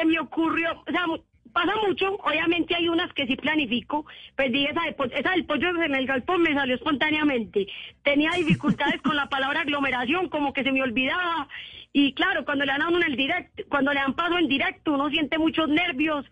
se 0.00 0.06
me 0.06 0.18
ocurrió, 0.18 0.82
o 0.86 0.90
sea, 0.90 1.04
pasa 1.52 1.72
mucho, 1.86 2.14
obviamente 2.14 2.74
hay 2.74 2.88
unas 2.88 3.12
que 3.12 3.26
sí 3.26 3.36
planifico, 3.36 4.06
pues 4.36 4.52
dije, 4.52 4.70
esa, 4.70 4.82
de 4.82 5.18
esa 5.18 5.30
del 5.32 5.44
pollo 5.44 5.68
en 5.84 5.94
el 5.94 6.06
galpón 6.06 6.42
me 6.42 6.54
salió 6.54 6.74
espontáneamente. 6.76 7.66
Tenía 8.02 8.30
dificultades 8.32 9.00
con 9.02 9.16
la 9.16 9.28
palabra 9.28 9.60
aglomeración, 9.60 10.28
como 10.28 10.52
que 10.52 10.62
se 10.62 10.72
me 10.72 10.82
olvidaba. 10.82 11.48
Y 11.92 12.12
claro, 12.14 12.44
cuando 12.44 12.64
le 12.64 12.72
a 12.72 12.88
uno 12.88 12.98
en 12.98 13.10
el 13.10 13.16
directo, 13.16 13.62
cuando 13.68 13.92
le 13.92 14.00
dan 14.00 14.14
paso 14.14 14.38
en 14.38 14.48
directo, 14.48 14.92
uno 14.92 15.10
siente 15.10 15.38
muchos 15.38 15.68
nervios. 15.68 16.24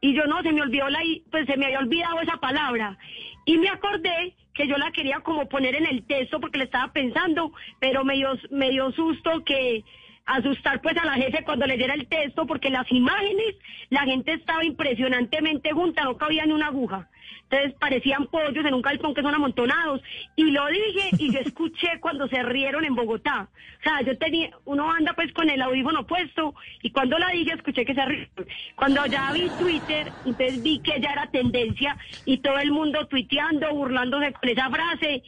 Y 0.00 0.14
yo 0.14 0.26
no, 0.26 0.42
se 0.42 0.52
me 0.52 0.62
olvidó 0.62 0.88
la, 0.88 1.00
pues 1.30 1.46
se 1.46 1.56
me 1.56 1.66
había 1.66 1.78
olvidado 1.78 2.20
esa 2.20 2.36
palabra. 2.38 2.98
Y 3.44 3.56
me 3.58 3.68
acordé 3.68 4.34
que 4.52 4.66
yo 4.66 4.76
la 4.76 4.90
quería 4.90 5.20
como 5.20 5.48
poner 5.48 5.74
en 5.74 5.86
el 5.86 6.04
texto 6.06 6.40
porque 6.40 6.58
le 6.58 6.64
estaba 6.64 6.92
pensando, 6.92 7.52
pero 7.78 8.04
me 8.04 8.14
dio, 8.14 8.36
me 8.50 8.70
dio 8.70 8.90
susto 8.92 9.44
que 9.44 9.84
asustar 10.26 10.82
pues 10.82 10.96
a 10.98 11.04
la 11.04 11.14
jefe 11.14 11.44
cuando 11.44 11.66
leyera 11.66 11.94
el 11.94 12.06
texto 12.08 12.46
porque 12.46 12.68
las 12.68 12.90
imágenes, 12.90 13.54
la 13.90 14.02
gente 14.02 14.32
estaba 14.32 14.64
impresionantemente 14.64 15.72
junta, 15.72 16.04
no 16.04 16.16
cabía 16.16 16.44
ni 16.44 16.52
una 16.52 16.66
aguja. 16.66 17.08
Entonces 17.48 17.74
parecían 17.78 18.26
pollos 18.26 18.64
en 18.64 18.74
un 18.74 18.82
galpón 18.82 19.14
que 19.14 19.22
son 19.22 19.32
amontonados. 19.32 20.02
Y 20.34 20.50
lo 20.50 20.66
dije 20.66 21.10
y 21.18 21.32
yo 21.32 21.38
escuché 21.38 22.00
cuando 22.00 22.26
se 22.26 22.42
rieron 22.42 22.84
en 22.84 22.96
Bogotá. 22.96 23.48
O 23.78 23.82
sea, 23.84 24.00
yo 24.02 24.18
tenía, 24.18 24.50
uno 24.64 24.90
anda 24.90 25.12
pues 25.12 25.32
con 25.32 25.48
el 25.48 25.62
audífono 25.62 26.06
puesto 26.06 26.54
y 26.82 26.90
cuando 26.90 27.18
la 27.18 27.30
dije 27.30 27.54
escuché 27.54 27.84
que 27.84 27.94
se 27.94 28.04
rieron. 28.04 28.28
Cuando 28.74 29.06
ya 29.06 29.30
vi 29.32 29.48
Twitter, 29.60 30.10
entonces 30.24 30.60
vi 30.62 30.80
que 30.80 31.00
ya 31.00 31.12
era 31.12 31.30
tendencia 31.30 31.96
y 32.24 32.38
todo 32.38 32.58
el 32.58 32.72
mundo 32.72 33.06
tuiteando, 33.06 33.72
burlándose 33.72 34.32
con 34.32 34.48
esa 34.48 34.68
frase. 34.68 35.22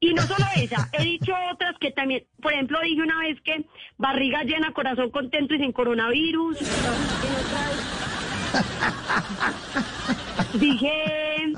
Y 0.00 0.12
no 0.14 0.22
solo 0.22 0.44
esa, 0.54 0.88
que 0.92 1.02
también, 1.98 2.22
por 2.40 2.52
ejemplo, 2.52 2.78
dije 2.80 3.02
una 3.02 3.18
vez 3.18 3.40
que 3.40 3.64
barriga 3.96 4.44
llena, 4.44 4.72
corazón 4.72 5.10
contento 5.10 5.56
y 5.56 5.58
sin 5.58 5.72
coronavirus. 5.72 6.56
Dije 10.54 11.52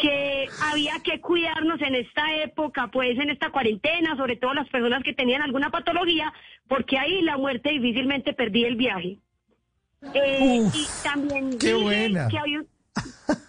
que 0.00 0.48
había 0.60 0.94
que 1.04 1.20
cuidarnos 1.20 1.80
en 1.82 1.94
esta 1.94 2.34
época, 2.42 2.88
pues 2.88 3.16
en 3.16 3.30
esta 3.30 3.50
cuarentena, 3.50 4.16
sobre 4.16 4.34
todo 4.34 4.54
las 4.54 4.68
personas 4.70 5.04
que 5.04 5.12
tenían 5.12 5.42
alguna 5.42 5.70
patología, 5.70 6.32
porque 6.66 6.98
ahí 6.98 7.22
la 7.22 7.36
muerte 7.36 7.70
difícilmente 7.70 8.32
perdí 8.32 8.64
el 8.64 8.74
viaje. 8.74 9.18
Eh, 10.14 10.60
Uf, 10.62 10.74
y 10.74 10.84
también 11.04 11.50
qué 11.60 11.74
dije 11.74 11.80
buena. 11.80 12.26
que 12.26 12.38
había 12.38 12.64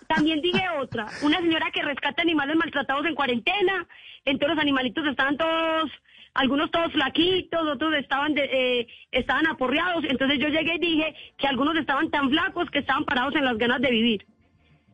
también 0.08 0.42
dije 0.42 0.62
otra, 0.80 1.08
una 1.24 1.40
señora 1.40 1.72
que 1.72 1.82
rescata 1.82 2.22
animales 2.22 2.56
maltratados 2.56 3.06
en 3.08 3.16
cuarentena, 3.16 3.88
entonces 4.26 4.56
los 4.56 4.62
animalitos 4.64 5.06
estaban 5.08 5.38
todos, 5.38 5.92
algunos 6.34 6.70
todos 6.72 6.92
flaquitos, 6.92 7.62
otros 7.68 7.94
estaban 7.96 8.34
de- 8.34 8.50
eh, 8.82 8.88
estaban 9.12 9.48
aporreados, 9.48 10.04
entonces 10.10 10.40
yo 10.40 10.50
llegué 10.50 10.76
y 10.76 10.80
dije 10.80 11.16
que 11.38 11.48
algunos 11.48 11.76
estaban 11.78 12.10
tan 12.10 12.30
flacos 12.30 12.70
que 12.72 12.80
estaban 12.80 13.06
parados 13.06 13.36
en 13.36 13.46
las 13.46 13.58
ganas 13.58 13.80
de 13.82 13.92
vivir. 13.92 14.26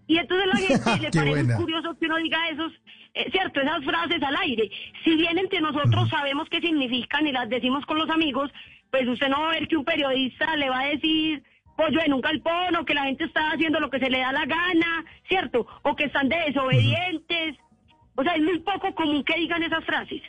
Y 0.08 0.18
entonces 0.18 0.48
la 0.48 0.56
gente 0.68 1.02
le 1.02 1.09
Qué 1.12 1.18
parece 1.18 1.30
buena. 1.44 1.58
curioso 1.58 1.98
que 1.98 2.06
uno 2.06 2.18
diga 2.18 2.50
esos, 2.50 2.72
eh, 3.14 3.30
cierto, 3.32 3.62
esas 3.62 3.84
frases 3.86 4.22
al 4.22 4.36
aire. 4.36 4.70
Si 5.04 5.16
bien 5.16 5.38
entre 5.38 5.62
nosotros 5.62 6.09
sabemos 6.09 6.48
qué 6.50 6.59
significan 6.62 7.26
y 7.28 7.32
las 7.32 7.50
decimos 7.50 7.86
con 7.86 7.98
los 7.98 8.09
amigos, 8.09 8.52
pues 8.92 9.08
usted 9.08 9.30
no 9.30 9.40
va 9.42 9.50
a 9.52 9.54
ver 9.54 9.68
que 9.68 9.78
un 9.78 9.86
periodista 9.86 10.56
le 10.58 10.70
va 10.70 10.82
a 10.82 10.86
decir 10.88 11.44
pollo 11.78 12.02
en 12.06 12.14
un 12.14 12.22
galpón 12.22 12.76
o 12.76 12.86
que 12.86 12.94
la 12.94 13.06
gente 13.06 13.24
está 13.24 13.52
haciendo 13.52 13.80
lo 13.80 13.90
que 13.90 14.00
se 14.00 14.09
le 14.09 14.20
da 14.20 14.32
la 14.34 14.46
gana, 14.46 15.06
¿cierto? 15.30 15.66
O 15.84 15.96
que 15.96 16.04
están 16.04 16.28
de 16.30 16.36
desobedientes. 16.48 17.56
O 18.16 18.23
sea, 18.23 18.36
es 18.36 18.42
muy 18.42 18.59
poco 18.59 18.94
común 18.94 19.23
que 19.23 19.38
digan 19.38 19.64
esas 19.64 19.84
frases. 19.86 20.22